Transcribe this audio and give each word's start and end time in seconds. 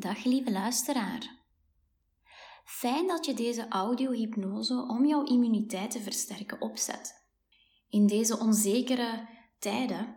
Dag 0.00 0.24
lieve 0.24 0.50
luisteraar. 0.50 1.38
Fijn 2.64 3.06
dat 3.06 3.26
je 3.26 3.34
deze 3.34 3.68
audiohypnose 3.68 4.86
om 4.88 5.06
jouw 5.06 5.24
immuniteit 5.24 5.90
te 5.90 6.00
versterken 6.00 6.60
opzet. 6.60 7.24
In 7.88 8.06
deze 8.06 8.38
onzekere 8.38 9.28
tijden 9.58 10.16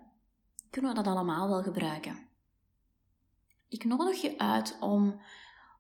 kunnen 0.70 0.96
we 0.96 1.04
dat 1.04 1.14
allemaal 1.14 1.48
wel 1.48 1.64
gebruiken. 1.64 2.28
Ik 3.70 3.84
nodig 3.84 4.22
je 4.22 4.38
uit 4.38 4.78
om 4.80 5.22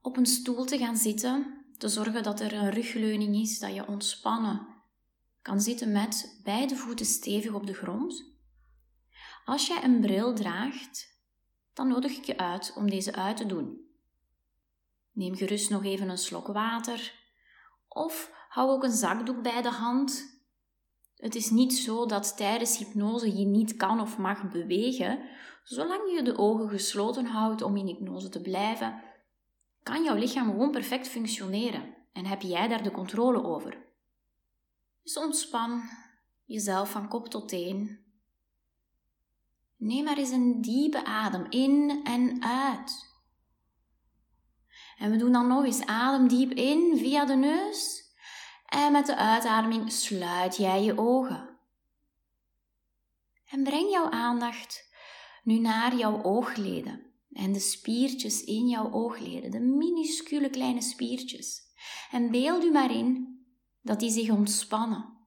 op 0.01 0.17
een 0.17 0.25
stoel 0.25 0.65
te 0.65 0.77
gaan 0.77 0.97
zitten, 0.97 1.65
te 1.77 1.87
zorgen 1.87 2.23
dat 2.23 2.39
er 2.39 2.53
een 2.53 2.71
rugleuning 2.71 3.35
is, 3.35 3.59
dat 3.59 3.73
je 3.73 3.87
ontspannen 3.87 4.67
kan 5.41 5.61
zitten 5.61 5.91
met 5.91 6.39
beide 6.43 6.75
voeten 6.75 7.05
stevig 7.05 7.53
op 7.53 7.67
de 7.67 7.73
grond. 7.73 8.25
Als 9.45 9.67
jij 9.67 9.83
een 9.83 10.01
bril 10.01 10.33
draagt, 10.35 11.21
dan 11.73 11.87
nodig 11.87 12.17
ik 12.17 12.23
je 12.23 12.37
uit 12.37 12.73
om 12.75 12.89
deze 12.89 13.13
uit 13.13 13.37
te 13.37 13.45
doen. 13.45 13.82
Neem 15.13 15.35
gerust 15.35 15.69
nog 15.69 15.83
even 15.83 16.09
een 16.09 16.17
slok 16.17 16.47
water 16.47 17.21
of 17.87 18.31
hou 18.49 18.69
ook 18.69 18.83
een 18.83 18.91
zakdoek 18.91 19.41
bij 19.41 19.61
de 19.61 19.71
hand. 19.71 20.41
Het 21.15 21.35
is 21.35 21.49
niet 21.49 21.73
zo 21.73 22.05
dat 22.05 22.37
tijdens 22.37 22.77
hypnose 22.77 23.37
je 23.37 23.45
niet 23.45 23.75
kan 23.75 23.99
of 23.99 24.17
mag 24.17 24.51
bewegen. 24.51 25.29
Zolang 25.63 26.11
je 26.11 26.23
de 26.23 26.37
ogen 26.37 26.69
gesloten 26.69 27.25
houdt 27.25 27.61
om 27.61 27.77
in 27.77 27.85
hypnose 27.85 28.29
te 28.29 28.41
blijven, 28.41 29.01
kan 29.83 30.03
jouw 30.03 30.15
lichaam 30.15 30.49
gewoon 30.49 30.71
perfect 30.71 31.07
functioneren 31.07 31.95
en 32.13 32.25
heb 32.25 32.41
jij 32.41 32.67
daar 32.67 32.83
de 32.83 32.91
controle 32.91 33.43
over. 33.43 33.77
Dus 35.03 35.17
ontspan 35.17 35.81
jezelf 36.45 36.91
van 36.91 37.07
kop 37.07 37.27
tot 37.27 37.49
teen. 37.49 37.99
Neem 39.77 40.03
maar 40.03 40.17
eens 40.17 40.31
een 40.31 40.61
diepe 40.61 41.05
adem 41.05 41.45
in 41.49 42.01
en 42.03 42.43
uit. 42.43 43.12
En 45.03 45.11
we 45.11 45.17
doen 45.17 45.31
dan 45.31 45.47
nog 45.47 45.65
eens 45.65 45.85
adem 45.85 46.27
diep 46.27 46.51
in 46.51 46.97
via 46.97 47.25
de 47.25 47.35
neus. 47.35 48.03
En 48.65 48.91
met 48.91 49.05
de 49.05 49.15
uitademing 49.15 49.91
sluit 49.91 50.57
jij 50.57 50.83
je 50.83 50.97
ogen. 50.97 51.59
En 53.45 53.63
breng 53.63 53.91
jouw 53.91 54.09
aandacht 54.09 54.89
nu 55.43 55.59
naar 55.59 55.95
jouw 55.95 56.23
oogleden 56.23 57.05
en 57.31 57.53
de 57.53 57.59
spiertjes 57.59 58.43
in 58.43 58.67
jouw 58.67 58.91
oogleden, 58.91 59.51
de 59.51 59.59
minuscule 59.59 60.49
kleine 60.49 60.81
spiertjes. 60.81 61.61
En 62.11 62.31
beeld 62.31 62.63
u 62.63 62.71
maar 62.71 62.91
in 62.91 63.39
dat 63.81 63.99
die 63.99 64.11
zich 64.11 64.29
ontspannen. 64.29 65.17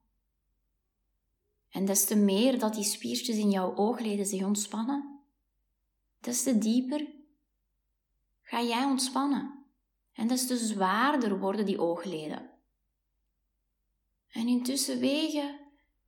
En 1.69 1.85
des 1.85 2.05
te 2.05 2.15
meer 2.15 2.59
dat 2.59 2.73
die 2.73 2.83
spiertjes 2.83 3.37
in 3.37 3.49
jouw 3.49 3.75
oogleden 3.75 4.25
zich 4.25 4.43
ontspannen, 4.43 5.19
des 6.19 6.43
te 6.43 6.57
dieper 6.57 7.07
ga 8.41 8.61
jij 8.61 8.83
ontspannen. 8.83 9.56
En 10.17 10.27
des 10.27 10.47
te 10.47 10.57
zwaarder 10.57 11.39
worden 11.39 11.65
die 11.65 11.79
oogleden. 11.79 12.49
En 14.31 14.47
intussen 14.47 14.99
wegen 14.99 15.59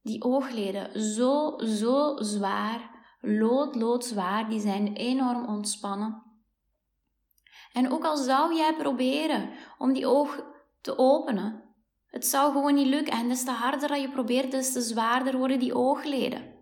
die 0.02 0.24
oogleden 0.24 1.02
zo, 1.02 1.58
zo 1.58 2.16
zwaar, 2.22 3.06
lood, 3.22 3.76
lood 3.76 4.06
zwaar, 4.06 4.50
die 4.50 4.60
zijn 4.60 4.96
enorm 4.96 5.46
ontspannen. 5.46 6.24
En 7.74 7.92
ook 7.92 8.04
al 8.04 8.18
zou 8.18 8.56
jij 8.56 8.76
proberen 8.76 9.50
om 9.78 9.94
die 9.94 10.08
oog 10.08 10.44
te 10.82 10.98
openen, 10.98 11.64
het 12.06 12.26
zou 12.26 12.52
gewoon 12.52 12.74
niet 12.74 12.88
lukken. 12.88 13.14
En 13.14 13.28
des 13.28 13.44
te 13.44 13.52
harder 13.52 13.88
dat 13.88 14.02
je 14.02 14.10
probeert, 14.10 14.52
des 14.52 14.74
te 14.74 14.82
zwaarder 14.82 15.38
worden 15.38 15.60
die 15.60 15.76
oogleden. 15.76 16.59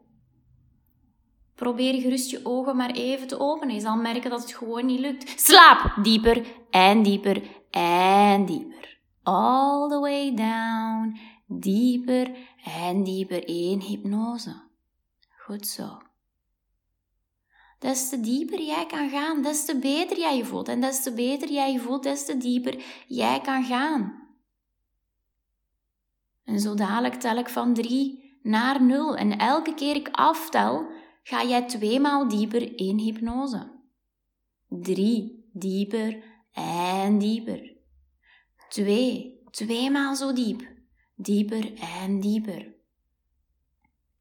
Probeer 1.57 2.01
gerust 2.01 2.29
je 2.29 2.39
ogen 2.43 2.75
maar 2.75 2.91
even 2.91 3.27
te 3.27 3.39
openen. 3.39 3.75
Je 3.75 3.81
zal 3.81 3.95
merken 3.95 4.29
dat 4.29 4.41
het 4.41 4.53
gewoon 4.53 4.85
niet 4.85 4.99
lukt. 4.99 5.41
Slaap! 5.41 5.93
Dieper 6.03 6.45
en 6.69 7.03
dieper 7.03 7.41
en 7.71 8.45
dieper. 8.45 8.97
All 9.23 9.89
the 9.89 9.99
way 9.99 10.33
down. 10.33 11.19
Dieper 11.47 12.35
en 12.63 13.03
dieper 13.03 13.47
in 13.47 13.79
hypnose. 13.79 14.55
Goed 15.37 15.67
zo. 15.67 16.01
Des 17.79 18.09
te 18.09 18.19
dieper 18.19 18.61
jij 18.61 18.85
kan 18.85 19.09
gaan, 19.09 19.41
des 19.41 19.65
te 19.65 19.79
beter 19.79 20.17
jij 20.17 20.37
je 20.37 20.45
voelt. 20.45 20.67
En 20.67 20.81
des 20.81 21.03
te 21.03 21.13
beter 21.13 21.51
jij 21.51 21.71
je 21.71 21.79
voelt, 21.79 22.03
des 22.03 22.25
te 22.25 22.37
dieper 22.37 22.83
jij 23.07 23.41
kan 23.41 23.63
gaan. 23.63 24.27
En 26.43 26.59
zo 26.59 26.73
dadelijk 26.73 27.15
tel 27.15 27.37
ik 27.37 27.49
van 27.49 27.73
drie 27.73 28.39
naar 28.43 28.83
nul. 28.83 29.15
En 29.15 29.37
elke 29.37 29.73
keer 29.73 29.95
ik 29.95 30.09
aftel, 30.11 30.85
ga 31.27 31.43
jij 31.43 31.67
tweemaal 31.67 32.27
dieper 32.27 32.77
in 32.77 32.97
hypnose. 32.97 33.81
Drie, 34.69 35.49
dieper 35.53 36.23
en 36.51 37.17
dieper. 37.17 37.75
Twee, 38.69 39.41
tweemaal 39.49 40.15
zo 40.15 40.33
diep. 40.33 40.75
Dieper 41.15 41.73
en 41.73 42.19
dieper. 42.19 42.75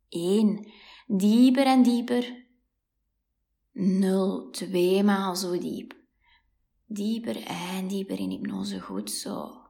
Eén, 0.08 0.72
dieper 1.06 1.66
en 1.66 1.82
dieper. 1.82 2.46
Nul, 3.72 4.50
tweemaal 4.50 5.36
zo 5.36 5.58
diep. 5.58 5.94
Dieper 6.86 7.42
en 7.46 7.88
dieper 7.88 8.18
in 8.18 8.30
hypnose, 8.30 8.80
goed 8.80 9.10
zo. 9.10 9.65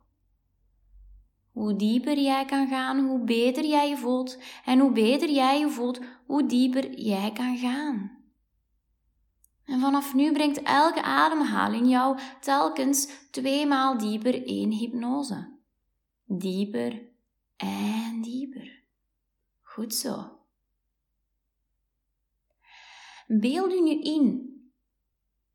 Hoe 1.56 1.76
dieper 1.76 2.18
jij 2.18 2.44
kan 2.44 2.68
gaan, 2.68 3.06
hoe 3.06 3.24
beter 3.24 3.64
jij 3.64 3.88
je 3.88 3.96
voelt. 3.96 4.38
En 4.64 4.78
hoe 4.78 4.92
beter 4.92 5.30
jij 5.30 5.58
je 5.58 5.68
voelt, 5.68 6.00
hoe 6.26 6.46
dieper 6.46 6.98
jij 6.98 7.32
kan 7.32 7.56
gaan. 7.56 8.18
En 9.64 9.80
vanaf 9.80 10.14
nu 10.14 10.32
brengt 10.32 10.62
elke 10.62 11.02
ademhaling 11.02 11.88
jou 11.88 12.18
telkens 12.40 13.08
tweemaal 13.30 13.98
dieper 13.98 14.46
in 14.46 14.70
hypnose. 14.70 15.58
Dieper 16.24 17.02
en 17.56 18.22
dieper. 18.22 18.82
Goed 19.60 19.94
zo. 19.94 20.38
Beeld 23.26 23.72
u 23.72 23.80
nu 23.80 24.00
in. 24.00 24.54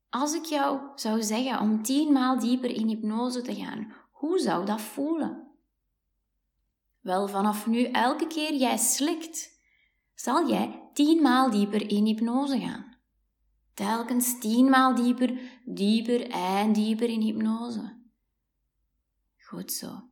Als 0.09 0.33
ik 0.33 0.45
jou 0.45 0.79
zou 0.95 1.23
zeggen 1.23 1.59
om 1.59 1.83
tienmaal 1.83 2.39
dieper 2.39 2.69
in 2.69 2.87
hypnose 2.87 3.41
te 3.41 3.55
gaan, 3.55 3.93
hoe 4.11 4.39
zou 4.39 4.65
dat 4.65 4.81
voelen? 4.81 5.40
Wel, 7.01 7.27
vanaf 7.27 7.67
nu, 7.67 7.83
elke 7.83 8.27
keer 8.27 8.53
jij 8.53 8.77
slikt, 8.77 9.49
zal 10.15 10.49
jij 10.49 10.89
tienmaal 10.93 11.51
dieper 11.51 11.89
in 11.89 12.05
hypnose 12.05 12.59
gaan. 12.59 12.95
Telkens 13.73 14.39
tienmaal 14.39 14.95
dieper, 14.95 15.39
dieper 15.65 16.29
en 16.29 16.73
dieper 16.73 17.09
in 17.09 17.21
hypnose. 17.21 17.99
Goed 19.37 19.71
zo. 19.71 20.09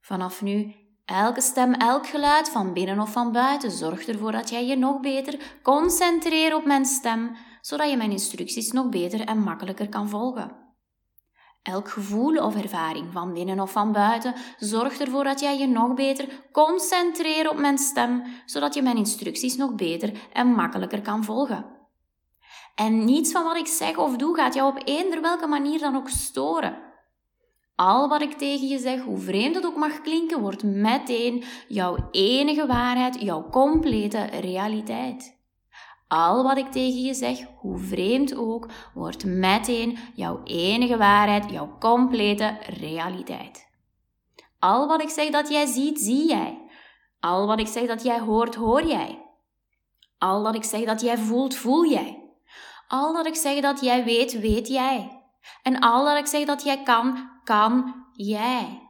Vanaf 0.00 0.42
nu, 0.42 0.74
elke 1.04 1.40
stem, 1.40 1.74
elk 1.74 2.06
geluid 2.06 2.48
van 2.48 2.72
binnen 2.72 3.00
of 3.00 3.12
van 3.12 3.32
buiten, 3.32 3.70
zorgt 3.70 4.08
ervoor 4.08 4.32
dat 4.32 4.50
jij 4.50 4.66
je 4.66 4.76
nog 4.76 5.00
beter 5.00 5.58
concentreert 5.62 6.54
op 6.54 6.64
mijn 6.64 6.84
stem, 6.84 7.36
zodat 7.60 7.90
je 7.90 7.96
mijn 7.96 8.10
instructies 8.10 8.70
nog 8.70 8.88
beter 8.88 9.20
en 9.20 9.38
makkelijker 9.38 9.88
kan 9.88 10.08
volgen. 10.08 10.69
Elk 11.62 11.88
gevoel 11.88 12.36
of 12.36 12.56
ervaring 12.56 13.12
van 13.12 13.32
binnen 13.32 13.60
of 13.60 13.72
van 13.72 13.92
buiten 13.92 14.34
zorgt 14.58 15.00
ervoor 15.00 15.24
dat 15.24 15.40
jij 15.40 15.58
je 15.58 15.66
nog 15.66 15.94
beter 15.94 16.28
concentreert 16.52 17.48
op 17.48 17.58
mijn 17.58 17.78
stem, 17.78 18.22
zodat 18.44 18.74
je 18.74 18.82
mijn 18.82 18.96
instructies 18.96 19.56
nog 19.56 19.74
beter 19.74 20.12
en 20.32 20.46
makkelijker 20.46 21.00
kan 21.00 21.24
volgen. 21.24 21.64
En 22.74 23.04
niets 23.04 23.32
van 23.32 23.44
wat 23.44 23.56
ik 23.56 23.66
zeg 23.66 23.96
of 23.96 24.16
doe 24.16 24.36
gaat 24.36 24.54
jou 24.54 24.70
op 24.70 24.82
eender 24.84 25.20
welke 25.20 25.46
manier 25.46 25.78
dan 25.78 25.96
ook 25.96 26.08
storen. 26.08 26.78
Al 27.74 28.08
wat 28.08 28.22
ik 28.22 28.32
tegen 28.32 28.68
je 28.68 28.78
zeg, 28.78 29.02
hoe 29.02 29.18
vreemd 29.18 29.54
het 29.54 29.66
ook 29.66 29.76
mag 29.76 30.00
klinken, 30.00 30.40
wordt 30.40 30.62
meteen 30.62 31.44
jouw 31.68 32.08
enige 32.10 32.66
waarheid, 32.66 33.20
jouw 33.20 33.48
complete 33.50 34.24
realiteit. 34.24 35.39
Al 36.10 36.42
wat 36.42 36.56
ik 36.56 36.70
tegen 36.70 37.02
je 37.02 37.14
zeg, 37.14 37.38
hoe 37.56 37.78
vreemd 37.78 38.34
ook, 38.36 38.68
wordt 38.94 39.24
meteen 39.24 39.98
jouw 40.14 40.40
enige 40.44 40.96
waarheid, 40.96 41.50
jouw 41.50 41.76
complete 41.78 42.58
realiteit. 42.78 43.68
Al 44.58 44.86
wat 44.86 45.02
ik 45.02 45.08
zeg 45.08 45.30
dat 45.30 45.48
jij 45.48 45.66
ziet, 45.66 46.00
zie 46.00 46.28
jij. 46.28 46.70
Al 47.20 47.46
wat 47.46 47.60
ik 47.60 47.66
zeg 47.66 47.86
dat 47.86 48.02
jij 48.02 48.20
hoort, 48.20 48.54
hoor 48.54 48.86
jij. 48.86 49.22
Al 50.18 50.42
wat 50.42 50.54
ik 50.54 50.64
zeg 50.64 50.84
dat 50.84 51.00
jij 51.00 51.18
voelt, 51.18 51.54
voel 51.54 51.86
jij. 51.90 52.32
Al 52.88 53.12
dat 53.12 53.26
ik 53.26 53.34
zeg 53.34 53.60
dat 53.60 53.80
jij 53.80 54.04
weet, 54.04 54.40
weet 54.40 54.68
jij. 54.68 55.22
En 55.62 55.78
al 55.78 56.04
dat 56.04 56.18
ik 56.18 56.26
zeg 56.26 56.46
dat 56.46 56.62
jij 56.62 56.82
kan, 56.82 57.30
kan 57.44 57.94
jij. 58.12 58.89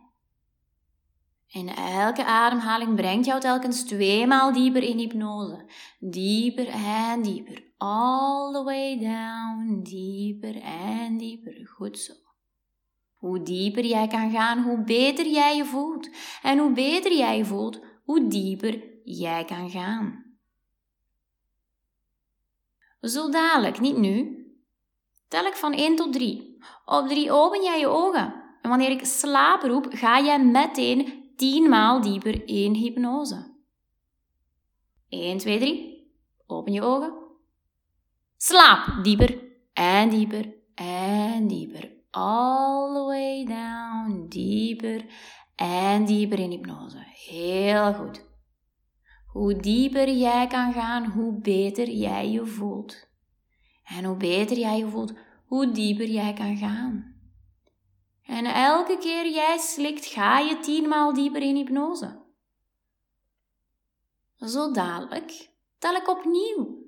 En 1.50 1.68
elke 1.76 2.24
ademhaling 2.24 2.94
brengt 2.94 3.26
jou 3.26 3.40
telkens 3.40 3.84
tweemaal 3.84 4.52
dieper 4.52 4.82
in 4.82 4.98
hypnose. 4.98 5.64
Dieper 5.98 6.68
en 6.68 7.22
dieper. 7.22 7.72
All 7.76 8.52
the 8.52 8.62
way 8.62 8.98
down. 8.98 9.80
Dieper 9.82 10.62
en 10.62 11.16
dieper. 11.16 11.66
Goed 11.66 11.98
zo. 11.98 12.12
Hoe 13.14 13.42
dieper 13.42 13.84
jij 13.84 14.06
kan 14.06 14.30
gaan, 14.30 14.62
hoe 14.62 14.84
beter 14.84 15.26
jij 15.26 15.56
je 15.56 15.64
voelt. 15.64 16.10
En 16.42 16.58
hoe 16.58 16.72
beter 16.72 17.12
jij 17.12 17.36
je 17.36 17.44
voelt, 17.44 17.80
hoe 18.04 18.26
dieper 18.28 18.84
jij 19.04 19.44
kan 19.44 19.70
gaan. 19.70 20.24
Zo 23.00 23.30
dadelijk, 23.30 23.80
niet 23.80 23.96
nu. 23.96 24.44
tel 25.28 25.44
ik 25.44 25.54
van 25.54 25.72
1 25.72 25.96
tot 25.96 26.12
3. 26.12 26.58
Op 26.84 27.08
3 27.08 27.32
open 27.32 27.62
jij 27.62 27.78
je 27.78 27.86
ogen. 27.86 28.34
En 28.62 28.68
wanneer 28.68 28.90
ik 28.90 29.04
slaap 29.04 29.62
roep, 29.62 29.86
ga 29.90 30.20
jij 30.20 30.44
meteen 30.44 31.19
10 31.40 31.68
maal 31.68 32.02
dieper 32.02 32.46
in 32.46 32.74
hypnose. 32.74 33.54
1, 35.08 35.38
2, 35.38 35.58
3. 35.58 36.12
Open 36.46 36.72
je 36.72 36.82
ogen. 36.82 37.12
Slaap 38.36 39.04
dieper 39.04 39.38
en 39.72 40.10
dieper 40.10 40.54
en 40.74 41.46
dieper. 41.46 41.92
All 42.10 42.94
the 42.94 43.04
way 43.04 43.44
down, 43.44 44.26
dieper 44.28 45.06
en 45.56 46.04
dieper 46.04 46.38
in 46.38 46.50
hypnose. 46.50 46.98
Heel 47.28 47.94
goed. 47.94 48.24
Hoe 49.26 49.56
dieper 49.56 50.10
jij 50.10 50.46
kan 50.46 50.72
gaan, 50.72 51.04
hoe 51.04 51.40
beter 51.40 51.88
jij 51.88 52.30
je 52.30 52.46
voelt. 52.46 53.08
En 53.84 54.04
hoe 54.04 54.16
beter 54.16 54.58
jij 54.58 54.78
je 54.78 54.88
voelt, 54.88 55.14
hoe 55.46 55.72
dieper 55.72 56.08
jij 56.08 56.32
kan 56.32 56.56
gaan. 56.56 57.09
En 58.30 58.46
elke 58.46 58.98
keer 58.98 59.28
jij 59.28 59.58
slikt, 59.58 60.06
ga 60.06 60.38
je 60.38 60.58
tienmaal 60.58 61.14
dieper 61.14 61.42
in 61.42 61.56
hypnose. 61.56 62.18
Zo 64.36 64.70
dadelijk 64.72 65.50
tel 65.78 65.94
ik 65.94 66.08
opnieuw. 66.08 66.78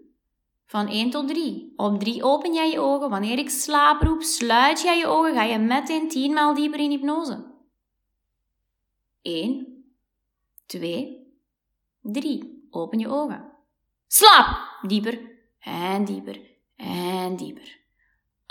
Van 0.67 0.89
1 0.89 1.11
tot 1.11 1.29
3. 1.29 1.73
Op 1.77 2.01
3 2.01 2.23
open 2.23 2.55
jij 2.55 2.71
je 2.71 2.81
ogen. 2.81 3.11
Wanneer 3.11 3.39
ik 3.39 3.51
slaap 3.51 4.03
roep, 4.03 4.23
sluit 4.23 4.83
jij 4.83 4.99
je 4.99 5.07
ogen. 5.07 5.35
Ga 5.35 5.43
je 5.43 5.59
meteen 5.59 6.09
tienmaal 6.09 6.55
dieper 6.55 6.81
in 6.81 6.91
hypnose. 6.91 7.45
1, 9.23 9.85
2, 10.67 11.27
3. 12.03 12.67
Open 12.71 12.99
je 12.99 13.09
ogen. 13.09 13.53
Slaap! 14.07 14.79
Dieper 14.83 15.21
en 15.59 16.05
dieper 16.05 16.41
en 16.77 17.37
dieper. 17.37 17.82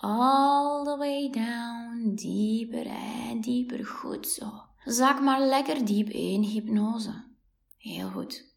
All 0.03 0.83
the 0.83 0.97
way 0.97 1.29
down, 1.29 2.15
dieper 2.15 2.85
en 2.85 3.41
dieper. 3.41 3.85
Goed 3.85 4.27
zo. 4.27 4.51
Zak 4.85 5.21
maar 5.21 5.41
lekker 5.41 5.85
diep 5.85 6.09
in 6.09 6.41
hypnose. 6.41 7.23
Heel 7.77 8.09
goed. 8.09 8.55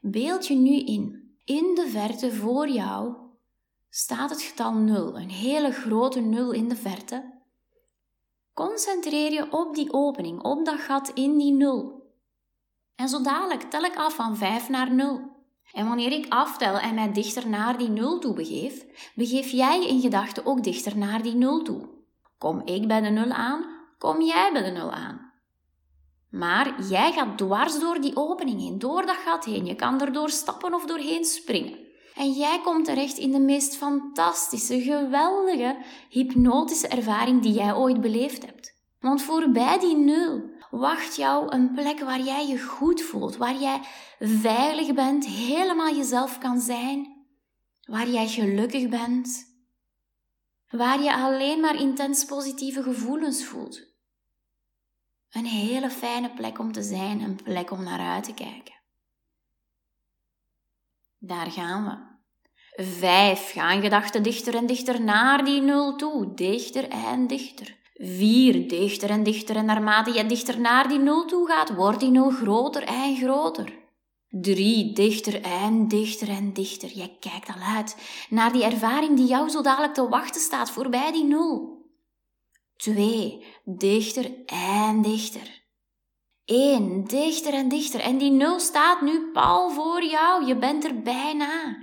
Beeld 0.00 0.46
je 0.46 0.54
nu 0.54 0.78
in. 0.78 1.36
In 1.44 1.74
de 1.74 1.88
verte 1.88 2.32
voor 2.32 2.68
jou 2.68 3.16
staat 3.88 4.30
het 4.30 4.42
getal 4.42 4.72
0, 4.72 5.16
een 5.16 5.30
hele 5.30 5.72
grote 5.72 6.20
0 6.20 6.52
in 6.52 6.68
de 6.68 6.76
verte. 6.76 7.40
Concentreer 8.52 9.32
je 9.32 9.52
op 9.52 9.74
die 9.74 9.92
opening, 9.92 10.42
op 10.42 10.64
dat 10.64 10.80
gat 10.80 11.08
in 11.08 11.38
die 11.38 11.52
0. 11.52 12.10
En 12.94 13.08
zo 13.08 13.22
dadelijk 13.22 13.62
tel 13.62 13.82
ik 13.82 13.96
af 13.96 14.14
van 14.14 14.36
5 14.36 14.68
naar 14.68 14.94
0. 14.94 15.31
En 15.72 15.86
wanneer 15.86 16.12
ik 16.12 16.26
aftel 16.28 16.78
en 16.78 16.94
mij 16.94 17.12
dichter 17.12 17.48
naar 17.48 17.78
die 17.78 17.88
0 17.88 18.18
toe 18.18 18.34
begeef, 18.34 18.84
begeef 19.14 19.50
jij 19.50 19.86
in 19.86 20.00
gedachten 20.00 20.46
ook 20.46 20.64
dichter 20.64 20.98
naar 20.98 21.22
die 21.22 21.34
0 21.34 21.62
toe. 21.62 21.88
Kom 22.38 22.62
ik 22.64 22.88
bij 22.88 23.00
de 23.00 23.08
0 23.08 23.30
aan, 23.30 23.64
kom 23.98 24.22
jij 24.22 24.50
bij 24.52 24.62
de 24.62 24.70
0 24.70 24.92
aan. 24.92 25.32
Maar 26.30 26.82
jij 26.88 27.12
gaat 27.12 27.38
dwars 27.38 27.80
door 27.80 28.00
die 28.00 28.16
opening 28.16 28.60
heen, 28.60 28.78
door 28.78 29.06
dat 29.06 29.16
gat 29.16 29.44
heen. 29.44 29.66
Je 29.66 29.74
kan 29.74 30.00
er 30.00 30.12
door 30.12 30.30
stappen 30.30 30.74
of 30.74 30.84
doorheen 30.84 31.24
springen. 31.24 31.78
En 32.14 32.30
jij 32.30 32.60
komt 32.60 32.84
terecht 32.84 33.18
in 33.18 33.32
de 33.32 33.40
meest 33.40 33.76
fantastische, 33.76 34.80
geweldige, 34.80 35.76
hypnotische 36.08 36.88
ervaring 36.88 37.42
die 37.42 37.52
jij 37.52 37.74
ooit 37.74 38.00
beleefd 38.00 38.46
hebt. 38.46 38.74
Want 39.00 39.22
voorbij 39.22 39.78
die 39.78 39.96
nul 39.96 40.50
wacht 40.72 41.16
jou 41.16 41.52
een 41.54 41.72
plek 41.72 42.00
waar 42.00 42.20
jij 42.20 42.46
je 42.46 42.62
goed 42.62 43.02
voelt, 43.02 43.36
waar 43.36 43.56
jij 43.56 43.80
veilig 44.18 44.94
bent, 44.94 45.26
helemaal 45.26 45.94
jezelf 45.96 46.38
kan 46.38 46.60
zijn, 46.60 47.26
waar 47.82 48.08
jij 48.08 48.28
gelukkig 48.28 48.88
bent, 48.88 49.44
waar 50.68 51.02
je 51.02 51.14
alleen 51.14 51.60
maar 51.60 51.80
intens 51.80 52.24
positieve 52.24 52.82
gevoelens 52.82 53.44
voelt. 53.44 53.80
Een 55.30 55.44
hele 55.44 55.90
fijne 55.90 56.30
plek 56.30 56.58
om 56.58 56.72
te 56.72 56.82
zijn, 56.82 57.20
een 57.20 57.42
plek 57.42 57.70
om 57.70 57.82
naar 57.82 58.00
uit 58.00 58.24
te 58.24 58.34
kijken. 58.34 58.74
Daar 61.18 61.50
gaan 61.50 61.84
we. 61.84 62.10
Vijf, 62.84 63.52
gaan 63.52 63.80
gedachten 63.80 64.22
dichter 64.22 64.54
en 64.54 64.66
dichter 64.66 65.02
naar 65.02 65.44
die 65.44 65.60
nul 65.60 65.96
toe, 65.96 66.34
dichter 66.34 66.88
en 66.88 67.26
dichter. 67.26 67.81
Vier, 68.04 68.68
dichter 68.68 69.10
en 69.10 69.22
dichter 69.22 69.56
en 69.56 69.64
naarmate 69.64 70.12
je 70.12 70.26
dichter 70.26 70.60
naar 70.60 70.88
die 70.88 70.98
nul 70.98 71.24
toe 71.24 71.46
gaat, 71.48 71.74
wordt 71.74 72.00
die 72.00 72.10
nul 72.10 72.30
groter 72.30 72.82
en 72.82 73.16
groter. 73.16 73.72
Drie, 74.28 74.92
dichter 74.92 75.42
en 75.42 75.88
dichter 75.88 76.28
en 76.28 76.52
dichter. 76.52 76.90
Je 76.94 77.10
kijkt 77.20 77.48
al 77.48 77.62
uit 77.76 77.96
naar 78.28 78.52
die 78.52 78.64
ervaring 78.64 79.16
die 79.16 79.26
jou 79.26 79.48
zo 79.48 79.62
dadelijk 79.62 79.94
te 79.94 80.08
wachten 80.08 80.40
staat 80.40 80.70
voorbij 80.70 81.12
die 81.12 81.24
nul. 81.24 81.86
Twee, 82.76 83.44
dichter 83.64 84.30
en 84.46 85.02
dichter. 85.02 85.62
Eén, 86.44 87.04
dichter 87.04 87.52
en 87.52 87.68
dichter. 87.68 88.00
En 88.00 88.18
die 88.18 88.30
nul 88.30 88.60
staat 88.60 89.00
nu 89.00 89.30
pal 89.32 89.70
voor 89.70 90.04
jou. 90.04 90.46
Je 90.46 90.56
bent 90.56 90.84
er 90.84 91.02
bijna. 91.02 91.76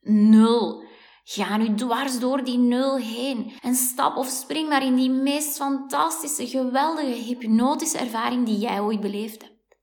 Nul. 0.00 0.81
Ga 1.24 1.56
nu 1.56 1.74
dwars 1.74 2.18
door 2.18 2.44
die 2.44 2.58
nul 2.58 2.96
heen 2.96 3.52
en 3.62 3.74
stap 3.74 4.16
of 4.16 4.28
spring 4.28 4.68
maar 4.68 4.84
in 4.84 4.96
die 4.96 5.10
meest 5.10 5.56
fantastische, 5.56 6.46
geweldige, 6.46 7.22
hypnotische 7.22 7.98
ervaring 7.98 8.46
die 8.46 8.58
jij 8.58 8.80
ooit 8.80 9.00
beleefd 9.00 9.42
hebt. 9.42 9.76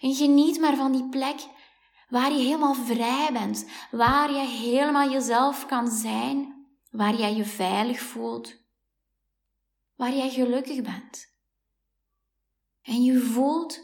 En 0.00 0.14
geniet 0.14 0.60
maar 0.60 0.76
van 0.76 0.92
die 0.92 1.08
plek 1.08 1.46
waar 2.08 2.32
je 2.32 2.38
helemaal 2.38 2.74
vrij 2.74 3.28
bent, 3.32 3.66
waar 3.90 4.32
je 4.32 4.46
helemaal 4.46 5.10
jezelf 5.10 5.66
kan 5.66 5.90
zijn, 5.90 6.66
waar 6.90 7.14
jij 7.14 7.34
je 7.34 7.44
veilig 7.44 8.00
voelt, 8.00 8.54
waar 9.96 10.14
jij 10.14 10.30
gelukkig 10.30 10.82
bent. 10.82 11.28
En 12.82 13.02
je 13.02 13.18
voelt 13.20 13.80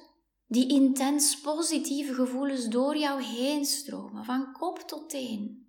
die 0.46 0.68
intens 0.68 1.40
positieve 1.40 2.14
gevoelens 2.14 2.66
door 2.68 2.96
jou 2.96 3.22
heen 3.22 3.64
stromen, 3.64 4.24
van 4.24 4.52
kop 4.52 4.78
tot 4.78 5.08
teen. 5.08 5.65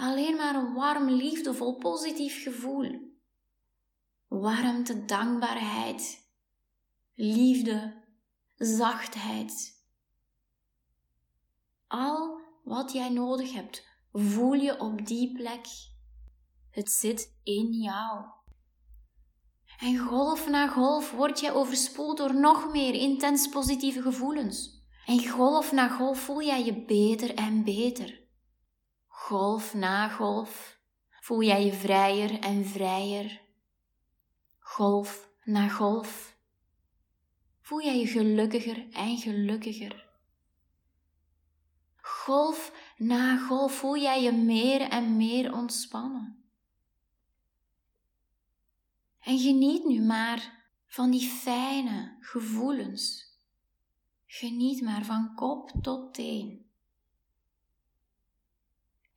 Alleen 0.00 0.36
maar 0.36 0.54
een 0.54 0.74
warm, 0.74 1.10
liefdevol, 1.10 1.76
positief 1.76 2.42
gevoel. 2.42 3.16
Warmte, 4.28 5.04
dankbaarheid, 5.04 6.30
liefde, 7.14 8.04
zachtheid. 8.56 9.82
Al 11.86 12.40
wat 12.64 12.92
jij 12.92 13.08
nodig 13.08 13.52
hebt, 13.52 13.86
voel 14.12 14.52
je 14.52 14.80
op 14.80 15.06
die 15.06 15.32
plek. 15.32 15.66
Het 16.70 16.90
zit 16.90 17.38
in 17.42 17.72
jou. 17.72 18.24
En 19.78 19.98
golf 19.98 20.48
na 20.48 20.68
golf 20.68 21.10
word 21.10 21.40
jij 21.40 21.52
overspoeld 21.52 22.16
door 22.16 22.34
nog 22.34 22.72
meer 22.72 22.94
intens 22.94 23.48
positieve 23.48 24.02
gevoelens. 24.02 24.86
En 25.06 25.28
golf 25.28 25.72
na 25.72 25.88
golf 25.88 26.20
voel 26.20 26.42
jij 26.42 26.64
je 26.64 26.84
beter 26.84 27.34
en 27.34 27.64
beter. 27.64 28.27
Golf 29.28 29.74
na 29.74 30.08
golf 30.08 30.78
voel 31.20 31.42
jij 31.42 31.64
je 31.64 31.72
vrijer 31.72 32.40
en 32.40 32.64
vrijer. 32.64 33.40
Golf 34.58 35.30
na 35.44 35.68
golf 35.68 36.36
voel 37.60 37.82
jij 37.82 37.98
je 37.98 38.06
gelukkiger 38.06 38.88
en 38.92 39.18
gelukkiger. 39.18 40.08
Golf 41.96 42.72
na 42.96 43.36
golf 43.36 43.72
voel 43.72 43.96
jij 43.96 44.22
je 44.22 44.32
meer 44.32 44.80
en 44.80 45.16
meer 45.16 45.52
ontspannen. 45.52 46.44
En 49.20 49.38
geniet 49.38 49.84
nu 49.84 50.00
maar 50.00 50.70
van 50.86 51.10
die 51.10 51.28
fijne 51.28 52.16
gevoelens. 52.20 53.36
Geniet 54.26 54.82
maar 54.82 55.04
van 55.04 55.34
kop 55.34 55.70
tot 55.82 56.14
teen. 56.14 56.67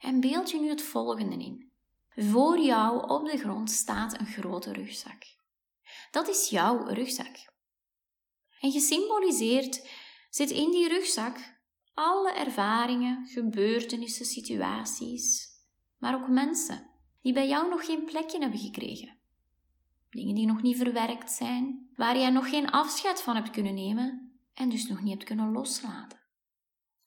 En 0.01 0.19
beeld 0.19 0.51
je 0.51 0.59
nu 0.59 0.69
het 0.69 0.81
volgende 0.81 1.37
in. 1.37 1.71
Voor 2.15 2.59
jou 2.59 3.09
op 3.09 3.25
de 3.25 3.37
grond 3.37 3.71
staat 3.71 4.19
een 4.19 4.25
grote 4.25 4.73
rugzak. 4.73 5.23
Dat 6.11 6.27
is 6.27 6.49
jouw 6.49 6.87
rugzak. 6.87 7.49
En 8.59 8.71
gesymboliseerd 8.71 9.87
zit 10.29 10.49
in 10.49 10.71
die 10.71 10.87
rugzak 10.87 11.37
alle 11.93 12.33
ervaringen, 12.33 13.27
gebeurtenissen, 13.27 14.25
situaties, 14.25 15.49
maar 15.97 16.15
ook 16.15 16.27
mensen 16.27 16.89
die 17.21 17.33
bij 17.33 17.47
jou 17.47 17.69
nog 17.69 17.85
geen 17.85 18.05
plekje 18.05 18.39
hebben 18.39 18.59
gekregen. 18.59 19.17
Dingen 20.09 20.35
die 20.35 20.45
nog 20.45 20.61
niet 20.61 20.77
verwerkt 20.77 21.31
zijn, 21.31 21.89
waar 21.95 22.17
jij 22.17 22.29
nog 22.29 22.49
geen 22.49 22.71
afscheid 22.71 23.21
van 23.21 23.35
hebt 23.35 23.49
kunnen 23.49 23.73
nemen 23.73 24.39
en 24.53 24.69
dus 24.69 24.87
nog 24.87 25.01
niet 25.01 25.13
hebt 25.13 25.23
kunnen 25.23 25.51
loslaten. 25.51 26.19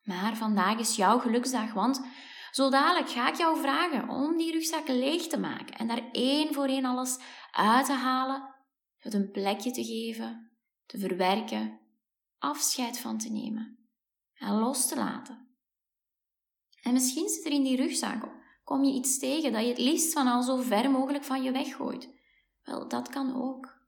Maar 0.02 0.36
vandaag 0.36 0.78
is 0.78 0.96
jouw 0.96 1.18
geluksdag, 1.18 1.72
want 1.72 2.06
zo 2.54 2.70
dadelijk 2.70 3.10
ga 3.10 3.28
ik 3.28 3.34
jou 3.34 3.60
vragen 3.60 4.08
om 4.08 4.36
die 4.36 4.52
rugzak 4.52 4.88
leeg 4.88 5.26
te 5.26 5.38
maken 5.38 5.74
en 5.74 5.86
daar 5.86 6.10
één 6.12 6.54
voor 6.54 6.66
één 6.66 6.84
alles 6.84 7.18
uit 7.50 7.86
te 7.86 7.92
halen, 7.92 8.54
het 8.98 9.14
een 9.14 9.30
plekje 9.30 9.70
te 9.70 9.84
geven, 9.84 10.50
te 10.86 10.98
verwerken, 10.98 11.80
afscheid 12.38 12.98
van 12.98 13.18
te 13.18 13.30
nemen 13.30 13.88
en 14.34 14.58
los 14.58 14.88
te 14.88 14.96
laten. 14.96 15.56
En 16.82 16.92
misschien 16.92 17.28
zit 17.28 17.44
er 17.44 17.52
in 17.52 17.62
die 17.62 17.76
rugzak 17.76 18.42
Kom 18.64 18.84
je 18.84 18.92
iets 18.92 19.18
tegen 19.18 19.52
dat 19.52 19.62
je 19.62 19.68
het 19.68 19.78
liefst 19.78 20.12
van 20.12 20.26
al 20.26 20.42
zo 20.42 20.56
ver 20.56 20.90
mogelijk 20.90 21.24
van 21.24 21.42
je 21.42 21.52
weggooit? 21.52 22.08
Wel, 22.62 22.88
dat 22.88 23.08
kan 23.08 23.42
ook. 23.42 23.78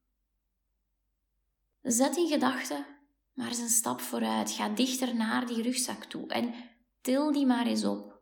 Zet 1.82 2.16
in 2.16 2.28
gedachten 2.28 2.86
maar 3.32 3.48
eens 3.48 3.58
een 3.58 3.68
stap 3.68 4.00
vooruit. 4.00 4.50
Ga 4.50 4.68
dichter 4.68 5.16
naar 5.16 5.46
die 5.46 5.62
rugzak 5.62 6.04
toe 6.04 6.26
en 6.26 6.54
til 7.00 7.32
die 7.32 7.46
maar 7.46 7.66
eens 7.66 7.84
op. 7.84 8.15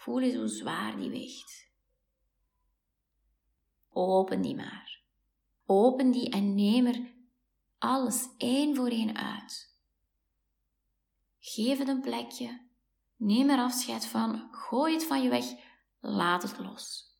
Voel 0.00 0.20
eens 0.20 0.34
hoe 0.34 0.48
zwaar 0.48 0.96
die 0.96 1.10
weegt. 1.10 1.68
Open 3.88 4.40
die 4.40 4.54
maar. 4.54 5.02
Open 5.66 6.10
die 6.10 6.30
en 6.30 6.54
neem 6.54 6.86
er 6.86 7.14
alles 7.78 8.28
één 8.36 8.76
voor 8.76 8.88
één 8.88 9.16
uit. 9.16 9.76
Geef 11.38 11.78
het 11.78 11.88
een 11.88 12.00
plekje. 12.00 12.60
Neem 13.16 13.50
er 13.50 13.58
afscheid 13.58 14.06
van. 14.06 14.48
Gooi 14.52 14.94
het 14.94 15.04
van 15.04 15.22
je 15.22 15.28
weg. 15.28 15.44
Laat 16.00 16.42
het 16.42 16.58
los. 16.58 17.16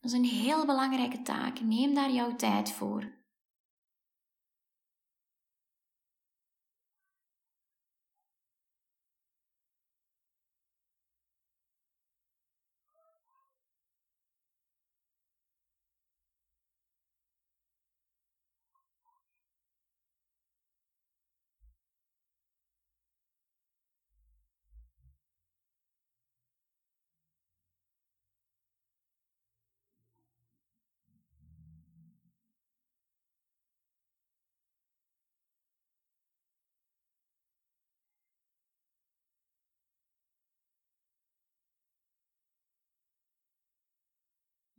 Dat 0.00 0.10
is 0.10 0.12
een 0.12 0.24
heel 0.24 0.66
belangrijke 0.66 1.22
taak. 1.22 1.60
Neem 1.60 1.94
daar 1.94 2.12
jouw 2.12 2.36
tijd 2.36 2.72
voor. 2.72 3.12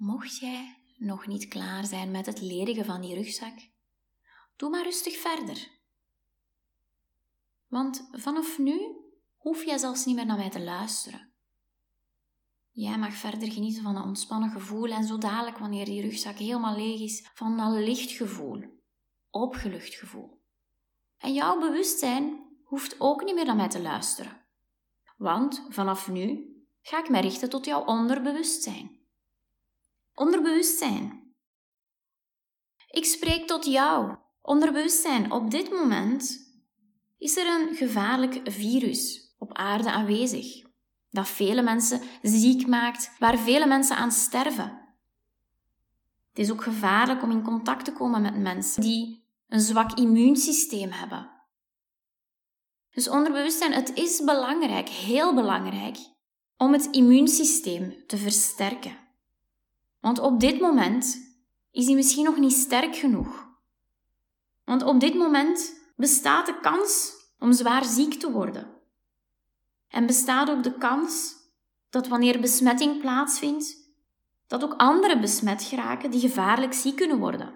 Mocht 0.02 0.38
jij 0.38 0.78
nog 0.98 1.28
niet 1.28 1.48
klaar 1.48 1.86
zijn 1.86 2.12
met 2.12 2.26
het 2.26 2.42
ledigen 2.42 2.86
van 2.86 3.02
die 3.02 3.16
rugzak, 3.16 3.54
doe 4.56 4.70
maar 4.70 4.84
rustig 4.84 5.18
verder. 5.18 5.68
Want 7.68 8.10
vanaf 8.12 8.58
nu 8.58 8.96
hoef 9.38 9.66
jij 9.66 9.78
zelfs 9.78 10.06
niet 10.06 10.16
meer 10.16 10.26
naar 10.26 10.38
mij 10.38 10.50
te 10.50 10.64
luisteren. 10.64 11.32
Jij 12.72 12.98
mag 12.98 13.14
verder 13.14 13.52
genieten 13.52 13.84
van 13.84 13.96
een 13.96 14.04
ontspannen 14.04 14.52
gevoel 14.52 14.90
en 14.90 15.04
zo 15.04 15.18
dadelijk, 15.18 15.58
wanneer 15.58 15.86
die 15.86 16.02
rugzak 16.02 16.38
helemaal 16.38 16.76
leeg 16.76 17.02
is, 17.02 17.30
van 17.34 17.60
een 17.60 17.84
licht 17.84 18.12
gevoel, 18.12 18.64
opgelucht 19.30 19.94
gevoel. 19.94 20.42
En 21.18 21.34
jouw 21.34 21.60
bewustzijn 21.60 22.40
hoeft 22.64 23.00
ook 23.00 23.24
niet 23.24 23.36
meer 23.36 23.46
naar 23.46 23.56
mij 23.56 23.70
te 23.70 23.82
luisteren. 23.82 24.46
Want 25.18 25.66
vanaf 25.70 26.08
nu 26.08 26.56
ga 26.82 27.00
ik 27.00 27.10
mij 27.10 27.22
richten 27.22 27.50
tot 27.50 27.66
jouw 27.66 27.86
onderbewustzijn 27.86 29.00
onderbewustzijn. 30.14 31.34
Ik 32.88 33.06
spreek 33.06 33.48
tot 33.48 33.66
jou, 33.66 34.16
onderbewustzijn. 34.42 35.32
Op 35.32 35.52
dit 35.52 35.70
moment 35.70 36.52
is 37.18 37.38
er 37.38 37.48
een 37.48 37.76
gevaarlijk 37.76 38.40
virus 38.44 39.34
op 39.38 39.54
aarde 39.54 39.92
aanwezig, 39.92 40.66
dat 41.10 41.28
vele 41.28 41.62
mensen 41.62 42.02
ziek 42.22 42.68
maakt, 42.68 43.12
waar 43.20 43.38
vele 43.38 43.66
mensen 43.66 43.96
aan 43.96 44.12
sterven. 44.12 44.82
Het 46.30 46.40
is 46.40 46.52
ook 46.52 46.64
gevaarlijk 46.64 47.24
om 47.24 47.32
in 47.32 47.44
contact 47.44 47.86
te 47.86 47.94
komen 47.94 48.22
met 48.22 48.38
mensen 48.38 48.82
die 48.82 49.26
een 49.48 49.60
zwak 49.60 49.98
immuunsysteem 49.98 50.92
hebben. 50.92 51.32
Dus 52.92 53.10
onderbewustzijn, 53.10 53.74
het 53.74 53.94
is 53.94 54.24
belangrijk, 54.24 54.90
heel 54.90 55.34
belangrijk, 55.34 55.98
om 56.58 56.74
het 56.74 56.86
immuunsysteem 56.86 58.04
te 58.08 58.18
versterken. 58.18 58.98
Want 60.02 60.20
op 60.20 60.40
dit 60.40 60.60
moment 60.60 61.18
is 61.72 61.86
hij 61.86 61.96
misschien 61.96 62.24
nog 62.24 62.38
niet 62.38 62.54
sterk 62.54 62.96
genoeg. 62.96 63.48
Want 64.64 64.84
op 64.84 65.00
dit 65.00 65.14
moment 65.14 65.74
bestaat 65.96 66.46
de 66.46 66.60
kans 66.60 67.14
om 67.40 67.54
zwaar 67.54 67.86
ziek 67.86 68.14
te 68.14 68.32
worden. 68.32 68.68
En 69.88 70.06
bestaat 70.06 70.50
ook 70.50 70.64
de 70.64 70.78
kans 70.78 71.36
dat 71.90 72.08
wanneer 72.08 72.40
besmetting 72.40 73.02
plaatsvindt, 73.02 73.76
dat 74.48 74.64
ook 74.64 74.74
anderen 74.74 75.22
besmet 75.22 75.64
geraken 75.64 76.12
die 76.12 76.20
gevaarlijk 76.20 76.74
ziek 76.74 76.96
kunnen 76.96 77.20
worden. 77.20 77.54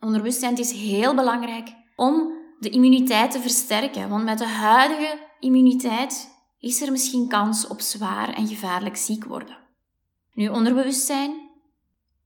Onderbewustzijn 0.00 0.56
is 0.56 0.72
heel 0.72 1.14
belangrijk 1.14 1.74
om 1.96 2.32
de 2.58 2.68
immuniteit 2.68 3.30
te 3.30 3.40
versterken, 3.40 4.08
want 4.08 4.24
met 4.24 4.38
de 4.38 4.46
huidige 4.46 5.18
immuniteit 5.40 6.30
is 6.58 6.82
er 6.82 6.92
misschien 6.92 7.28
kans 7.28 7.66
op 7.66 7.80
zwaar 7.80 8.28
en 8.28 8.46
gevaarlijk 8.46 8.96
ziek 8.96 9.24
worden. 9.24 9.63
Nu, 10.34 10.48
onderbewustzijn, 10.48 11.50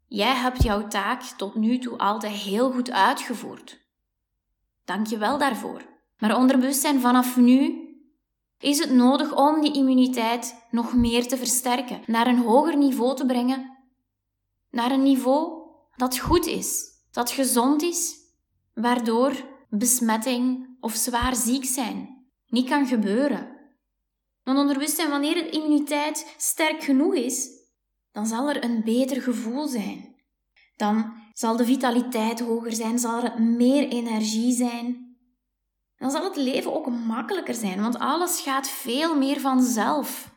jij 0.06 0.34
hebt 0.34 0.62
jouw 0.62 0.86
taak 0.86 1.22
tot 1.22 1.54
nu 1.54 1.78
toe 1.78 1.98
altijd 1.98 2.32
heel 2.32 2.72
goed 2.72 2.90
uitgevoerd. 2.90 3.86
Dank 4.84 5.06
je 5.06 5.18
wel 5.18 5.38
daarvoor. 5.38 5.82
Maar 6.18 6.36
onderbewustzijn, 6.36 7.00
vanaf 7.00 7.36
nu 7.36 7.88
is 8.58 8.78
het 8.78 8.90
nodig 8.90 9.36
om 9.36 9.60
die 9.60 9.72
immuniteit 9.72 10.66
nog 10.70 10.94
meer 10.94 11.28
te 11.28 11.36
versterken, 11.36 12.02
naar 12.06 12.26
een 12.26 12.38
hoger 12.38 12.76
niveau 12.76 13.16
te 13.16 13.26
brengen, 13.26 13.78
naar 14.70 14.90
een 14.90 15.02
niveau 15.02 15.62
dat 15.96 16.18
goed 16.18 16.46
is, 16.46 16.84
dat 17.10 17.30
gezond 17.30 17.82
is, 17.82 18.16
waardoor 18.74 19.32
besmetting 19.70 20.76
of 20.80 20.94
zwaar 20.94 21.36
ziek 21.36 21.64
zijn 21.64 22.18
niet 22.46 22.68
kan 22.68 22.86
gebeuren. 22.86 23.56
Want 24.42 24.58
onderbewustzijn, 24.58 25.10
wanneer 25.10 25.34
de 25.34 25.48
immuniteit 25.48 26.34
sterk 26.36 26.82
genoeg 26.82 27.14
is, 27.14 27.57
dan 28.18 28.26
zal 28.26 28.48
er 28.48 28.64
een 28.64 28.84
beter 28.84 29.22
gevoel 29.22 29.66
zijn. 29.66 30.14
Dan 30.76 31.12
zal 31.32 31.56
de 31.56 31.64
vitaliteit 31.64 32.40
hoger 32.40 32.72
zijn, 32.72 32.98
zal 32.98 33.22
er 33.22 33.42
meer 33.42 33.88
energie 33.88 34.52
zijn. 34.52 35.16
Dan 35.96 36.10
zal 36.10 36.24
het 36.24 36.36
leven 36.36 36.74
ook 36.74 36.90
makkelijker 36.90 37.54
zijn, 37.54 37.80
want 37.80 37.98
alles 37.98 38.40
gaat 38.40 38.68
veel 38.68 39.16
meer 39.16 39.40
vanzelf. 39.40 40.34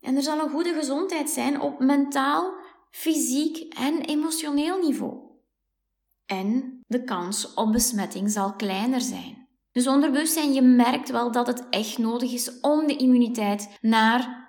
En 0.00 0.16
er 0.16 0.22
zal 0.22 0.38
een 0.38 0.50
goede 0.50 0.72
gezondheid 0.72 1.30
zijn 1.30 1.60
op 1.60 1.78
mentaal, 1.78 2.54
fysiek 2.90 3.74
en 3.74 4.00
emotioneel 4.00 4.78
niveau. 4.78 5.18
En 6.26 6.80
de 6.86 7.04
kans 7.04 7.54
op 7.54 7.72
besmetting 7.72 8.30
zal 8.30 8.52
kleiner 8.52 9.00
zijn. 9.00 9.48
Dus 9.72 9.86
onderbewustzijn, 9.86 10.52
je 10.52 10.62
merkt 10.62 11.10
wel 11.10 11.32
dat 11.32 11.46
het 11.46 11.68
echt 11.68 11.98
nodig 11.98 12.32
is 12.32 12.60
om 12.60 12.86
de 12.86 12.96
immuniteit 12.96 13.78
naar 13.80 14.41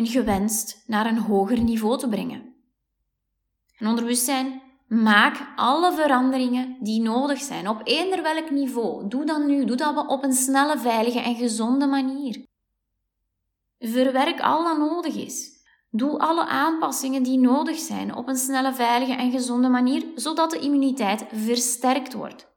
een 0.00 0.06
gewenst 0.06 0.82
naar 0.86 1.06
een 1.06 1.18
hoger 1.18 1.60
niveau 1.60 1.98
te 1.98 2.08
brengen. 2.08 2.54
En 3.78 3.86
onderbewustzijn, 3.86 4.62
maak 4.86 5.52
alle 5.56 5.92
veranderingen 5.92 6.76
die 6.80 7.02
nodig 7.02 7.38
zijn, 7.38 7.68
op 7.68 7.80
eender 7.84 8.22
welk 8.22 8.50
niveau. 8.50 9.08
Doe 9.08 9.24
dat 9.24 9.46
nu, 9.46 9.64
doe 9.64 9.76
dat 9.76 10.08
op 10.08 10.24
een 10.24 10.32
snelle, 10.32 10.78
veilige 10.78 11.20
en 11.20 11.34
gezonde 11.34 11.86
manier. 11.86 12.46
Verwerk 13.78 14.40
al 14.40 14.62
wat 14.62 14.78
nodig 14.78 15.14
is. 15.14 15.58
Doe 15.90 16.18
alle 16.18 16.46
aanpassingen 16.46 17.22
die 17.22 17.38
nodig 17.38 17.78
zijn 17.78 18.14
op 18.14 18.28
een 18.28 18.36
snelle, 18.36 18.74
veilige 18.74 19.12
en 19.12 19.30
gezonde 19.30 19.68
manier, 19.68 20.04
zodat 20.14 20.50
de 20.50 20.58
immuniteit 20.58 21.24
versterkt 21.32 22.12
wordt. 22.12 22.48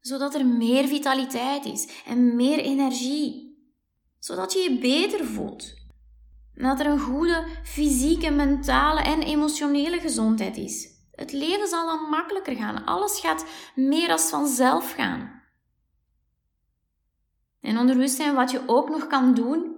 Zodat 0.00 0.34
er 0.34 0.46
meer 0.46 0.86
vitaliteit 0.86 1.64
is 1.64 2.02
en 2.06 2.36
meer 2.36 2.58
energie. 2.58 3.58
Zodat 4.18 4.52
je 4.52 4.58
je 4.58 4.78
beter 4.78 5.24
voelt. 5.24 5.85
Dat 6.56 6.80
er 6.80 6.86
een 6.86 7.00
goede 7.00 7.46
fysieke, 7.62 8.30
mentale 8.30 9.00
en 9.00 9.22
emotionele 9.22 10.00
gezondheid 10.00 10.56
is. 10.56 10.88
Het 11.12 11.32
leven 11.32 11.68
zal 11.68 11.86
dan 11.86 12.08
makkelijker 12.08 12.56
gaan. 12.56 12.84
Alles 12.84 13.20
gaat 13.20 13.46
meer 13.74 14.10
als 14.10 14.28
vanzelf 14.30 14.92
gaan. 14.92 15.42
En 17.60 17.78
onderbewustzijn, 17.78 18.34
wat 18.34 18.50
je 18.50 18.62
ook 18.66 18.88
nog 18.88 19.06
kan 19.06 19.34
doen, 19.34 19.76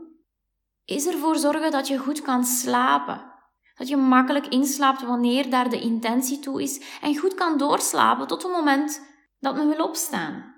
is 0.84 1.06
ervoor 1.06 1.36
zorgen 1.36 1.70
dat 1.70 1.88
je 1.88 1.98
goed 1.98 2.22
kan 2.22 2.44
slapen. 2.44 3.32
Dat 3.74 3.88
je 3.88 3.96
makkelijk 3.96 4.46
inslaapt 4.46 5.02
wanneer 5.02 5.50
daar 5.50 5.70
de 5.70 5.80
intentie 5.80 6.38
toe 6.38 6.62
is 6.62 6.98
en 7.02 7.16
goed 7.16 7.34
kan 7.34 7.58
doorslapen 7.58 8.26
tot 8.26 8.42
het 8.42 8.52
moment 8.52 9.02
dat 9.40 9.56
men 9.56 9.68
wil 9.68 9.84
opstaan. 9.84 10.57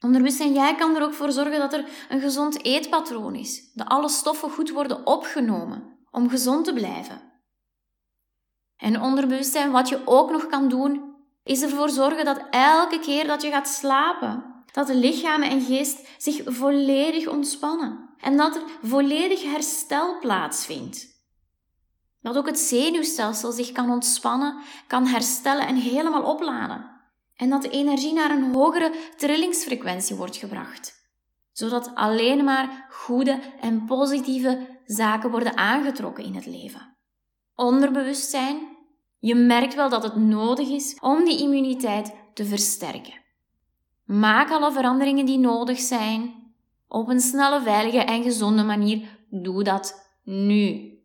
Onderbewustzijn, 0.00 0.52
jij 0.52 0.74
kan 0.74 0.96
er 0.96 1.02
ook 1.02 1.14
voor 1.14 1.32
zorgen 1.32 1.58
dat 1.58 1.72
er 1.72 1.88
een 2.08 2.20
gezond 2.20 2.64
eetpatroon 2.64 3.34
is. 3.34 3.72
Dat 3.74 3.88
alle 3.88 4.08
stoffen 4.08 4.50
goed 4.50 4.70
worden 4.70 5.06
opgenomen 5.06 5.98
om 6.10 6.28
gezond 6.28 6.64
te 6.64 6.72
blijven. 6.72 7.20
En 8.76 9.00
onderbewustzijn, 9.00 9.70
wat 9.70 9.88
je 9.88 10.00
ook 10.04 10.30
nog 10.30 10.46
kan 10.46 10.68
doen, 10.68 11.16
is 11.42 11.62
ervoor 11.62 11.90
zorgen 11.90 12.24
dat 12.24 12.40
elke 12.50 12.98
keer 12.98 13.26
dat 13.26 13.42
je 13.42 13.50
gaat 13.50 13.68
slapen, 13.68 14.64
dat 14.72 14.86
de 14.86 14.94
lichaam 14.94 15.42
en 15.42 15.60
geest 15.60 16.08
zich 16.18 16.42
volledig 16.44 17.26
ontspannen 17.26 18.08
en 18.20 18.36
dat 18.36 18.56
er 18.56 18.62
volledig 18.82 19.42
herstel 19.42 20.18
plaatsvindt. 20.18 21.06
Dat 22.20 22.36
ook 22.36 22.46
het 22.46 22.58
zenuwstelsel 22.58 23.52
zich 23.52 23.72
kan 23.72 23.90
ontspannen, 23.90 24.56
kan 24.86 25.06
herstellen 25.06 25.66
en 25.66 25.76
helemaal 25.76 26.22
opladen. 26.22 26.97
En 27.38 27.50
dat 27.50 27.62
de 27.62 27.70
energie 27.70 28.12
naar 28.12 28.30
een 28.30 28.54
hogere 28.54 28.92
trillingsfrequentie 29.16 30.16
wordt 30.16 30.36
gebracht 30.36 30.98
zodat 31.58 31.94
alleen 31.94 32.44
maar 32.44 32.86
goede 32.90 33.40
en 33.60 33.84
positieve 33.84 34.80
zaken 34.84 35.30
worden 35.30 35.56
aangetrokken 35.56 36.24
in 36.24 36.34
het 36.34 36.46
leven. 36.46 36.96
Onderbewustzijn, 37.54 38.76
je 39.18 39.34
merkt 39.34 39.74
wel 39.74 39.88
dat 39.88 40.02
het 40.02 40.16
nodig 40.16 40.68
is 40.68 40.96
om 41.00 41.24
die 41.24 41.42
immuniteit 41.42 42.14
te 42.34 42.44
versterken. 42.44 43.14
Maak 44.04 44.50
alle 44.50 44.72
veranderingen 44.72 45.26
die 45.26 45.38
nodig 45.38 45.78
zijn. 45.78 46.34
Op 46.88 47.08
een 47.08 47.20
snelle, 47.20 47.62
veilige 47.62 47.98
en 47.98 48.22
gezonde 48.22 48.62
manier. 48.62 49.18
Doe 49.30 49.62
dat 49.62 50.16
nu. 50.24 50.98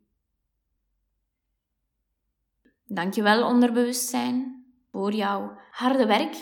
Dankjewel 2.86 3.48
onderbewustzijn 3.48 4.53
voor 4.94 5.14
jouw 5.14 5.58
harde 5.72 6.06
werk. 6.06 6.36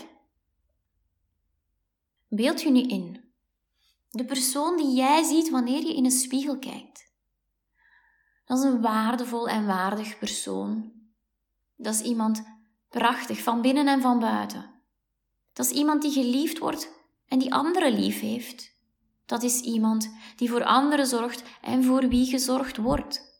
Beeld 2.27 2.61
je 2.61 2.71
nu 2.71 2.81
in 2.81 3.33
de 4.09 4.25
persoon 4.25 4.77
die 4.77 4.95
jij 4.95 5.23
ziet 5.23 5.49
wanneer 5.49 5.81
je 5.81 5.95
in 5.95 6.05
een 6.05 6.11
spiegel 6.11 6.59
kijkt. 6.59 7.11
Dat 8.45 8.57
is 8.57 8.63
een 8.63 8.81
waardevol 8.81 9.49
en 9.49 9.65
waardig 9.65 10.17
persoon. 10.17 10.91
Dat 11.75 11.93
is 11.93 12.01
iemand 12.01 12.43
prachtig 12.89 13.43
van 13.43 13.61
binnen 13.61 13.87
en 13.87 14.01
van 14.01 14.19
buiten. 14.19 14.81
Dat 15.53 15.65
is 15.65 15.71
iemand 15.71 16.01
die 16.01 16.11
geliefd 16.11 16.57
wordt 16.57 16.91
en 17.27 17.39
die 17.39 17.53
anderen 17.53 17.93
lief 17.93 18.19
heeft. 18.19 18.75
Dat 19.25 19.43
is 19.43 19.61
iemand 19.61 20.13
die 20.35 20.49
voor 20.49 20.63
anderen 20.63 21.07
zorgt 21.07 21.43
en 21.61 21.83
voor 21.83 22.07
wie 22.07 22.25
gezorgd 22.25 22.77
wordt. 22.77 23.30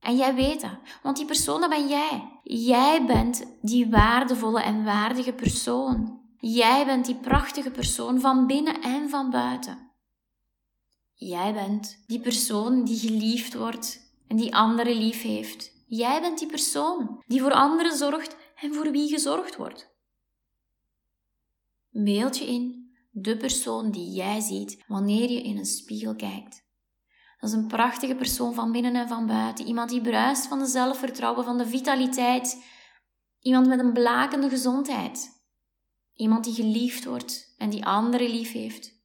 En 0.00 0.16
jij 0.16 0.34
weet 0.34 0.60
dat, 0.60 0.78
want 1.02 1.16
die 1.16 1.26
persoon 1.26 1.60
dat 1.60 1.70
ben 1.70 1.88
jij. 1.88 2.40
Jij 2.42 3.06
bent 3.06 3.44
die 3.62 3.88
waardevolle 3.88 4.62
en 4.62 4.84
waardige 4.84 5.32
persoon. 5.32 6.20
Jij 6.38 6.86
bent 6.86 7.06
die 7.06 7.16
prachtige 7.16 7.70
persoon 7.70 8.20
van 8.20 8.46
binnen 8.46 8.82
en 8.82 9.08
van 9.08 9.30
buiten. 9.30 9.90
Jij 11.14 11.52
bent 11.52 12.04
die 12.06 12.20
persoon 12.20 12.84
die 12.84 12.98
geliefd 12.98 13.54
wordt 13.54 14.12
en 14.28 14.36
die 14.36 14.54
anderen 14.54 14.96
lief 14.96 15.22
heeft. 15.22 15.72
Jij 15.86 16.20
bent 16.20 16.38
die 16.38 16.48
persoon 16.48 17.22
die 17.26 17.40
voor 17.40 17.52
anderen 17.52 17.96
zorgt 17.96 18.36
en 18.60 18.74
voor 18.74 18.90
wie 18.90 19.08
gezorgd 19.08 19.56
wordt. 19.56 19.90
Beeld 21.90 22.38
je 22.38 22.46
in 22.46 22.92
de 23.10 23.36
persoon 23.36 23.90
die 23.90 24.10
jij 24.10 24.40
ziet 24.40 24.84
wanneer 24.86 25.30
je 25.30 25.42
in 25.42 25.56
een 25.56 25.66
spiegel 25.66 26.16
kijkt. 26.16 26.67
Dat 27.38 27.50
is 27.50 27.56
een 27.56 27.66
prachtige 27.66 28.14
persoon 28.14 28.54
van 28.54 28.72
binnen 28.72 28.94
en 28.94 29.08
van 29.08 29.26
buiten. 29.26 29.66
Iemand 29.66 29.90
die 29.90 30.00
bruist 30.00 30.46
van 30.46 30.58
de 30.58 30.66
zelfvertrouwen, 30.66 31.44
van 31.44 31.58
de 31.58 31.66
vitaliteit. 31.66 32.64
Iemand 33.40 33.66
met 33.66 33.78
een 33.78 33.92
blakende 33.92 34.48
gezondheid. 34.48 35.42
Iemand 36.14 36.44
die 36.44 36.54
geliefd 36.54 37.04
wordt 37.04 37.54
en 37.56 37.70
die 37.70 37.84
anderen 37.84 38.30
lief 38.30 38.52
heeft. 38.52 38.96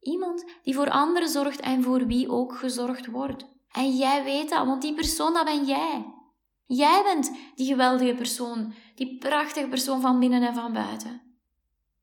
Iemand 0.00 0.44
die 0.62 0.74
voor 0.74 0.90
anderen 0.90 1.28
zorgt 1.28 1.60
en 1.60 1.82
voor 1.82 2.06
wie 2.06 2.30
ook 2.30 2.56
gezorgd 2.56 3.06
wordt. 3.06 3.44
En 3.72 3.96
jij 3.96 4.24
weet 4.24 4.50
dat, 4.50 4.66
want 4.66 4.82
die 4.82 4.94
persoon, 4.94 5.32
dat 5.32 5.44
ben 5.44 5.64
jij. 5.64 6.04
Jij 6.66 7.02
bent 7.02 7.32
die 7.54 7.66
geweldige 7.66 8.14
persoon, 8.14 8.74
die 8.94 9.18
prachtige 9.18 9.68
persoon 9.68 10.00
van 10.00 10.18
binnen 10.18 10.42
en 10.42 10.54
van 10.54 10.72
buiten. 10.72 11.22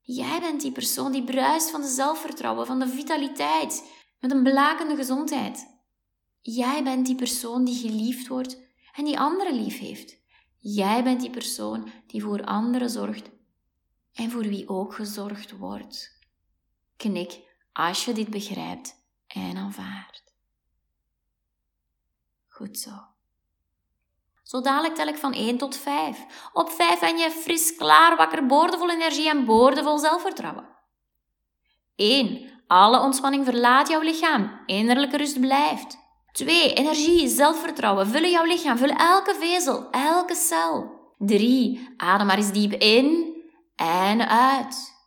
Jij 0.02 0.40
bent 0.40 0.62
die 0.62 0.72
persoon 0.72 1.12
die 1.12 1.24
bruist 1.24 1.70
van 1.70 1.82
de 1.82 1.88
zelfvertrouwen, 1.88 2.66
van 2.66 2.80
de 2.80 2.88
vitaliteit, 2.88 3.84
met 4.20 4.32
een 4.32 4.44
blakende 4.44 4.96
gezondheid. 4.96 5.78
Jij 6.42 6.84
bent 6.84 7.06
die 7.06 7.16
persoon 7.16 7.66
die 7.66 7.80
geliefd 7.80 8.28
wordt 8.28 8.62
en 8.94 9.06
die 9.06 9.20
anderen 9.20 9.54
lief 9.54 9.80
heeft. 9.80 10.18
Jij 10.58 11.04
bent 11.04 11.22
die 11.22 11.30
persoon 11.30 11.92
die 12.08 12.24
voor 12.24 12.44
anderen 12.44 12.90
zorgt 12.90 13.30
en 14.14 14.32
voor 14.32 14.44
wie 14.44 14.70
ook 14.70 14.94
gezorgd 14.94 15.58
wordt. 15.58 16.18
Knik 16.96 17.40
als 17.74 18.06
je 18.06 18.14
dit 18.14 18.30
begrijpt 18.30 18.96
en 19.28 19.58
aanvaardt. 19.58 20.24
Goed 22.48 22.78
zo. 22.78 22.92
Zo 24.44 24.62
dadelijk 24.62 24.96
tel 24.96 25.08
ik 25.08 25.18
van 25.18 25.34
1 25.34 25.58
tot 25.58 25.76
5. 25.76 26.50
Op 26.54 26.70
5 26.70 27.00
ben 27.00 27.18
je 27.18 27.32
fris, 27.32 27.76
klaar, 27.76 28.16
wakker, 28.16 28.46
boordevol 28.46 28.90
energie 28.90 29.30
en 29.30 29.46
boordevol 29.46 29.98
zelfvertrouwen. 29.98 30.70
1. 31.96 32.59
Alle 32.70 33.00
ontspanning 33.00 33.46
verlaat 33.46 33.88
jouw 33.88 34.02
lichaam. 34.02 34.62
Innerlijke 34.66 35.18
rust 35.18 35.40
blijft. 35.40 35.98
2. 36.32 36.74
Energie, 36.74 37.28
zelfvertrouwen 37.28 38.08
vullen 38.08 38.30
jouw 38.30 38.46
lichaam. 38.46 38.78
Vul 38.78 38.90
elke 38.90 39.36
vezel, 39.40 39.90
elke 39.92 40.36
cel. 40.36 40.98
3. 41.18 41.90
Adem 41.98 42.28
maar 42.28 42.38
eens 42.38 42.52
diep 42.52 42.74
in 42.74 43.36
en 43.76 44.28
uit. 44.28 44.98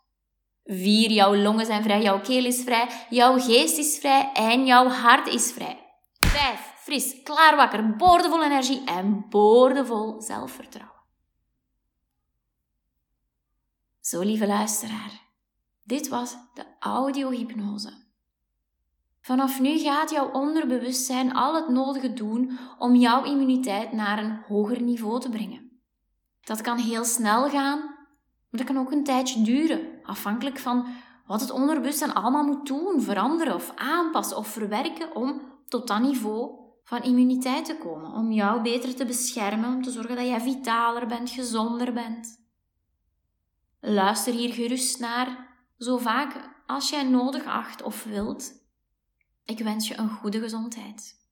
Vier, 0.64 1.10
jouw 1.10 1.34
longen 1.34 1.66
zijn 1.66 1.82
vrij, 1.82 2.02
jouw 2.02 2.20
keel 2.20 2.44
is 2.44 2.62
vrij, 2.62 2.88
jouw 3.10 3.38
geest 3.38 3.78
is 3.78 3.98
vrij 3.98 4.30
en 4.32 4.66
jouw 4.66 4.88
hart 4.88 5.26
is 5.26 5.52
vrij. 5.52 5.86
Vijf, 6.26 6.72
fris, 6.76 7.22
klaar 7.22 7.56
wakker, 7.56 7.96
boordevol 7.96 8.44
energie 8.44 8.84
en 8.84 9.26
boordevol 9.28 10.20
zelfvertrouwen. 10.20 11.00
Zo, 14.00 14.20
lieve 14.20 14.46
luisteraar, 14.46 15.21
dit 15.82 16.08
was 16.08 16.36
de 16.54 16.64
audiohypnose. 16.78 18.00
Vanaf 19.20 19.60
nu 19.60 19.78
gaat 19.78 20.10
jouw 20.10 20.30
onderbewustzijn 20.30 21.34
al 21.34 21.54
het 21.54 21.68
nodige 21.68 22.12
doen 22.12 22.58
om 22.78 22.94
jouw 22.94 23.24
immuniteit 23.24 23.92
naar 23.92 24.18
een 24.18 24.42
hoger 24.48 24.80
niveau 24.82 25.20
te 25.20 25.28
brengen. 25.28 25.80
Dat 26.40 26.60
kan 26.60 26.78
heel 26.78 27.04
snel 27.04 27.48
gaan 27.48 27.92
maar 28.52 28.64
dat 28.64 28.74
kan 28.74 28.78
ook 28.78 28.92
een 28.92 29.04
tijdje 29.04 29.42
duren, 29.42 29.80
afhankelijk 30.02 30.58
van 30.58 30.86
wat 31.26 31.40
het 31.40 31.50
onderbewustzijn 31.50 32.14
allemaal 32.14 32.44
moet 32.44 32.66
doen, 32.66 33.02
veranderen 33.02 33.54
of 33.54 33.72
aanpassen 33.76 34.36
of 34.36 34.46
verwerken 34.46 35.16
om 35.16 35.42
tot 35.68 35.88
dat 35.88 36.00
niveau 36.00 36.50
van 36.84 37.02
immuniteit 37.02 37.64
te 37.64 37.76
komen. 37.76 38.12
Om 38.12 38.32
jou 38.32 38.62
beter 38.62 38.94
te 38.94 39.04
beschermen, 39.04 39.74
om 39.74 39.82
te 39.82 39.90
zorgen 39.90 40.16
dat 40.16 40.26
jij 40.26 40.40
vitaler 40.40 41.06
bent, 41.06 41.30
gezonder 41.30 41.92
bent. 41.92 42.40
Luister 43.80 44.32
hier 44.32 44.52
gerust 44.52 45.00
naar, 45.00 45.51
zo 45.82 45.98
vaak 45.98 46.50
als 46.66 46.90
jij 46.90 47.02
nodig 47.02 47.44
acht 47.44 47.82
of 47.82 48.04
wilt. 48.04 48.52
Ik 49.44 49.58
wens 49.58 49.88
je 49.88 49.98
een 49.98 50.10
goede 50.10 50.40
gezondheid. 50.40 51.20